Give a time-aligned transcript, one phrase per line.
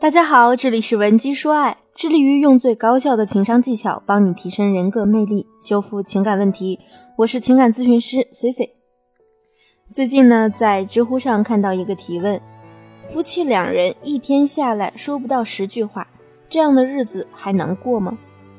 [0.00, 6.78] 大家好，这里是文姬说爱，致力于用最高效的情商技巧帮你提升人格魅力，修复情感问题。
[7.16, 8.76] 我是情感咨询师 C C。
[9.90, 12.40] 最近呢，在知乎上看到一个提问：
[13.08, 16.06] 夫妻两人一天下来说不到十句话，
[16.48, 18.16] 这样的日子还能过吗？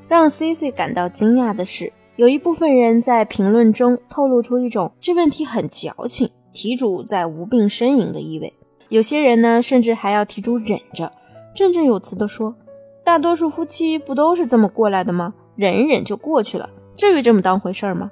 [0.09, 8.53] 让 C C 感到惊讶的是，有一部分人在评论中透露出一种这问题很矫情，题主在无病呻吟的意味。
[8.89, 11.09] 有些人呢，甚至还要题主忍着。
[11.59, 12.55] 振振有词地说
[13.03, 15.33] ：“大多数夫妻不都是这么过来的吗？
[15.57, 18.09] 忍一忍就过去了，至于这么当回事儿吗？”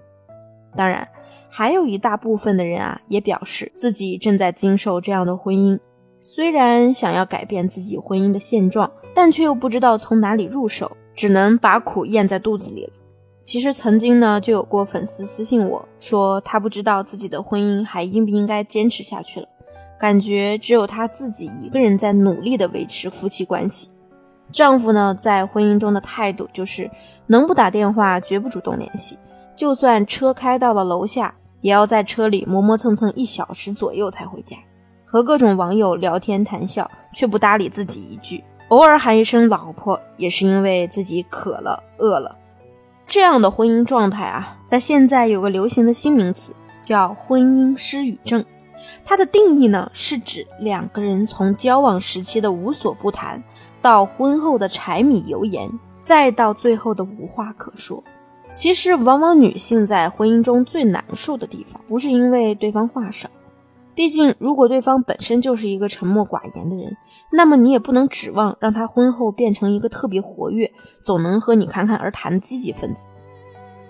[0.75, 1.07] 当然，
[1.47, 5.79] 还有一大部分的人啊，也表示自己正在经受这样的婚姻，
[6.19, 12.91] 虽然想要改变自己婚姻的现状，但却又不知道从哪里入手，只能把苦咽在肚子里了。
[13.45, 19.47] 其实曾经呢，就有过粉丝私信我说，他不知道自己的婚姻还应不应该坚持下去了。
[19.99, 23.89] 感觉只有她自己一个人在努力的维持夫妻关系，
[24.51, 26.89] 丈夫呢在婚姻中的态度就是
[27.25, 29.17] 能不打电话绝不主动联系，
[29.55, 34.55] 就算车开到了楼下，也要在车里磨磨蹭蹭一小时左右才回家，
[35.03, 42.37] 和各种网友聊天谈笑，却不搭理自己一句，偶尔喊一声老婆，也是因为自己渴了饿了。
[43.07, 48.45] 这样的婚姻状态啊，在现在有个流行的新名词，叫婚姻失语症。
[49.05, 53.43] 它的定义呢，是指两个人从交往时期的无所不谈，
[53.81, 55.69] 到婚后的柴米油盐，
[56.01, 58.03] 再到最后的无话可说。
[58.53, 63.29] 其实，往往女性在婚姻中最难受的地方，不是因为对方话少，
[63.93, 66.97] 毕竟如果对方本身就是一个沉默寡言的人，
[67.31, 70.71] 那么你也不能指望让他婚后变成一个特别活跃、
[71.03, 73.07] 总能和你侃侃而谈的积极分子。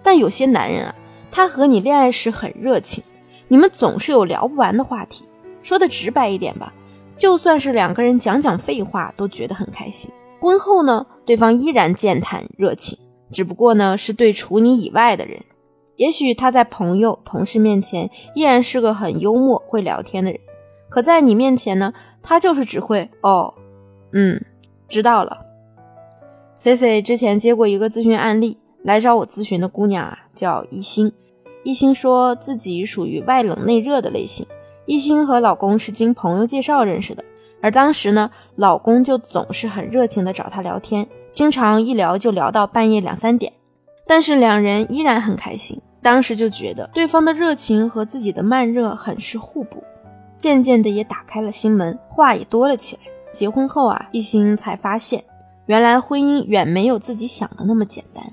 [0.04, 0.96] 但有些男人啊，
[1.32, 3.04] 他和你恋爱时很热情。
[3.48, 5.26] 你们总是有聊不完的话题，
[5.62, 6.74] 说的直白一点吧，
[7.16, 10.12] 就算是两个人讲讲废话都觉得很开心。
[10.40, 12.98] 婚后呢，对方依然健谈热情，
[13.32, 15.42] 只不过呢是对除你以外的人。
[15.96, 20.40] 也许他在朋友、同事面前依然是个很幽默、会聊天的人，
[20.90, 21.92] 可在你面前呢，
[22.22, 23.54] 他就是只会哦，
[24.12, 24.40] 嗯，
[24.88, 25.38] 知道了。
[26.56, 31.12] C C 之前接过一个咨询案例，来找我咨询的姑娘啊，叫一心。
[31.68, 34.48] 一心说自己属于外冷内热的类型。
[34.86, 37.22] 一心和老公是经朋友介绍认识的，
[37.62, 43.52] 而当时呢，老公就总是很热情的找她聊天，经常一聊就聊到半夜两三点。
[44.06, 49.84] 但是两人依然很开心，当时就觉得对方的热情和自己的慢热很是互补，
[50.38, 53.02] 渐渐的也打开了心门，话也多了起来。
[53.34, 55.22] 结婚后啊，一心才发现，
[55.66, 58.24] 原来婚姻远没有自己想的那么简单。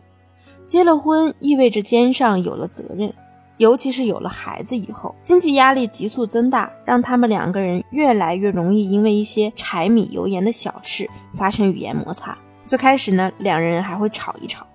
[0.68, 3.12] 结了婚意味着肩上有了责任。
[3.56, 12.36] 尤其是有了孩子以后，经济压力急速增大，让他们两个人越来越容易因为一些柴米油盐的小事发生语言摩擦。
[12.66, 14.66] 最开始呢，两人还会吵一吵，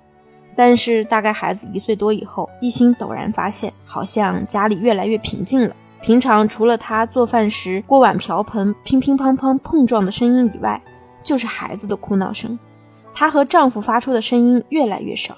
[0.55, 5.75] 但是大概孩子一岁多以后，一心陡然发现，好像家里越来越平静了。
[6.01, 10.81] 平常除了他做饭时锅碗瓢盆乒乒乓乓碰撞的声音以外，
[11.21, 12.57] 就是孩子的哭闹声。
[13.13, 15.35] 她和丈夫发出的声音越来越少。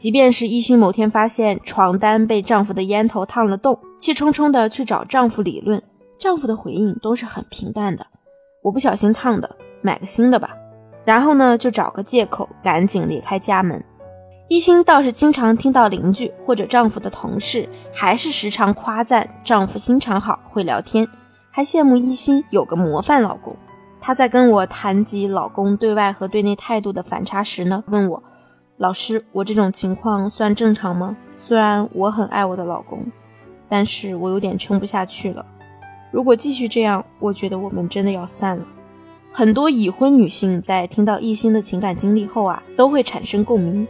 [0.00, 5.82] 即便是一心某天发现床单被丈夫的烟头烫了洞，气冲冲的去找丈夫理论，
[6.18, 8.06] 丈夫的回应都是很平淡的
[8.64, 10.56] ：“我不小心烫的，买个新的吧。”
[11.04, 13.84] 然后呢，就找个借口赶紧离开家门。
[14.48, 21.06] 一心倒是经常听到邻居或者丈夫的同事，还是时常夸赞丈夫心肠好，会聊天，
[21.50, 23.54] 还羡慕一心有个模范老公。
[24.00, 28.22] 她在跟我谈及老公对外和对内态度的反差时呢，问我。
[28.80, 31.14] 老师，我这种情况算正常吗？
[31.36, 33.04] 虽然我很爱我的老公，
[33.68, 35.44] 但是我有点撑不下去了。
[36.10, 38.64] 如果继续这样，我觉得我们真的要散了。
[39.32, 43.86] 很多已婚女性在听到一心的情感经历后啊，都会产生共鸣，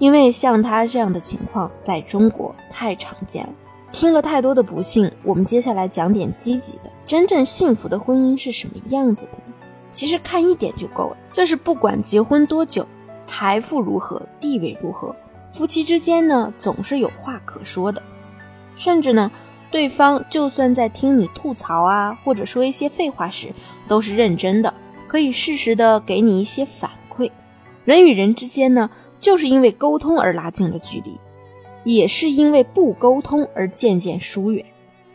[0.00, 3.52] 因为像她这样的情况在中国太常见了。
[3.92, 6.90] 听了太多的不幸，我们接下来讲点积极的。
[7.06, 9.54] 真正幸福的婚姻是什么样子的呢？
[9.92, 12.84] 其实看一点就够了，就是不管结婚多久。
[13.26, 15.14] 财富如何，地位如何，
[15.52, 18.00] 夫妻之间呢，总是有话可说的。
[18.76, 19.30] 甚至呢，
[19.70, 23.48] 对方就算在听你吐槽啊，或者说一些废话时，
[23.88, 24.72] 都是认真的，
[25.08, 27.30] 可以适时的给你一些反馈。
[27.84, 28.88] 人与人之间呢，
[29.20, 31.18] 就是因为沟通而拉近了距离，
[31.84, 34.64] 也是因为不沟通而渐渐疏远。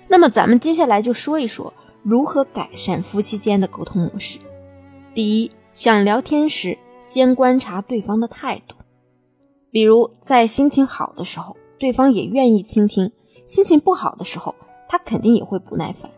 [0.08, 1.74] 那么，咱们接下来就说一说
[2.04, 4.40] 如何改善夫妻间的沟通模式。
[5.14, 6.78] 第一，想聊天时。
[7.02, 8.76] 先观察对方的态度，
[9.72, 13.10] 比如在心情好的时候，对方也愿意倾听；
[13.48, 14.56] 心情不好的时候，
[14.88, 16.10] 他肯定也会不耐烦。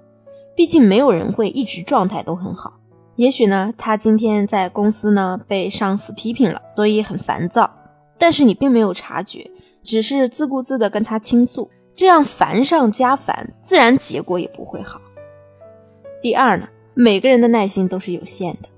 [0.55, 2.73] 毕竟没有人会一直状态都很好。
[3.15, 7.71] 也许呢，他今天在公司呢被上司批评了，所以很烦躁，
[8.19, 9.49] 但是你并没有察觉，
[9.83, 14.99] 只是自顾自的跟他倾诉，这样烦上加烦，自然结果也不会好。
[16.21, 18.69] 第二呢，每个人的耐心都是有限的，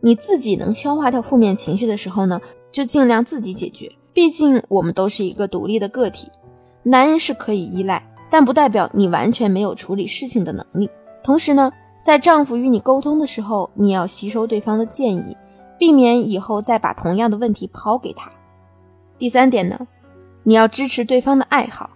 [0.00, 2.40] 你自己能消化掉负面情绪的时候呢，
[2.72, 6.30] 就尽量自己解决，毕竟我们都是一个独立的个体。
[6.82, 10.88] 男人是可以依赖，但不代表你完全没有处理事情的能力。
[11.22, 11.70] 同时呢，
[12.02, 15.36] 在丈夫与你沟通的时候，你要吸收对方的建议，
[15.78, 18.30] 避免以后再把同样的问题抛给他。
[19.18, 19.78] 第三点呢，
[20.42, 21.90] 你要支持对方的爱好，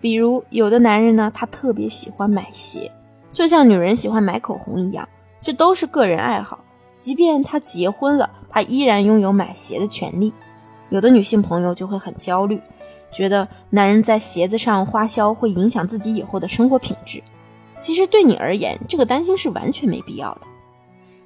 [0.00, 2.90] 比如有的男人呢，他特别喜欢买鞋，
[3.34, 5.06] 就像女人喜欢买口红一样，
[5.42, 6.63] 这都是个人爱好。
[7.04, 10.32] 即便他结婚了，他依然拥有买鞋的权利。
[10.88, 12.58] 有的女性朋友就会很焦虑。
[13.12, 17.22] 觉得男人在鞋子上花销会影响自己以后的生活品质，
[17.78, 20.40] 其实对你而言，这个担心是完全没必要的。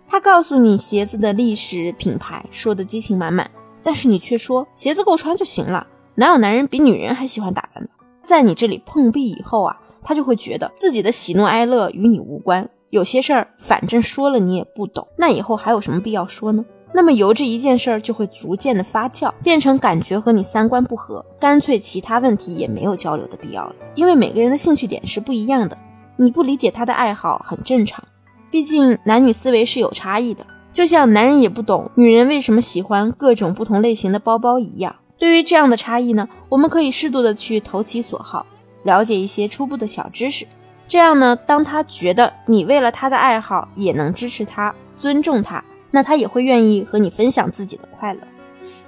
[0.08, 3.48] 他告诉你鞋子的历史品牌，说的激情满满，
[3.84, 5.86] 但是你却说鞋子够穿就行了。
[6.16, 7.90] 哪有男人比女人还喜欢打扮的？
[8.24, 16.64] 在你这里碰壁以后啊，他就会觉得自己的喜怒哀乐与你无关，有些事儿反正说了你也不懂，那以后还有什么必要说呢？
[16.94, 23.74] 那么由这一件事儿就会逐渐的发酵，变成感觉和你三观不合，干脆其他问题也没有交流的必要了。
[23.94, 25.76] 因为每个人的兴趣点是不一样的，
[26.16, 28.02] 你不理解他的爱好很正常，
[28.50, 30.46] 毕竟男女思维是有差异的。
[30.72, 34.96] 就像男人也不懂女人为什么喜欢各种不同类型的包包一样。
[35.18, 38.46] 对于这样的差异呢，我们可以适度的去投其所好，
[38.84, 40.46] 了解一些初步的小知识。
[40.88, 45.62] 这样呢，当他觉得你为了他的爱好也能支持他、尊重他。
[45.90, 48.20] 那他也会愿意和你分享自己的快乐，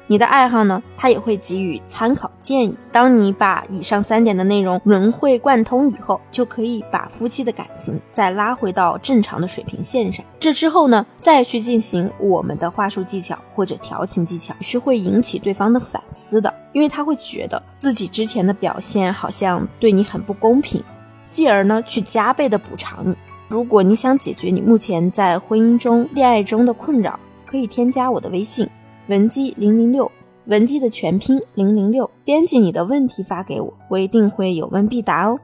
[0.07, 2.77] 你的爱好呢，他也会给予参考建议。
[2.93, 10.23] 当你把以上三点的内容融会贯通以后，就可以把夫妻的感情再拉回到正常的水平线上。
[10.39, 20.85] 这之后呢，再去进行我们的话术技巧或者调情技巧，是会引起对方的反思的，因为他会觉得自己之前的表现好像对你很不公平，
[21.31, 23.17] 继而呢，去加倍的补偿你。
[23.49, 28.69] 如果你想解决你目前在婚姻中、恋爱中的困扰，可以添加我的微信
[29.09, 30.11] 文姬零零六，
[30.47, 35.39] 文姬的全拼零零六，编辑你的问题发给我，我一定会有问必答哦。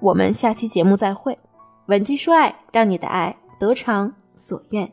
[0.00, 1.38] 我们下期节目再会，
[1.86, 4.90] 文姬说爱，让你的爱得偿所愿。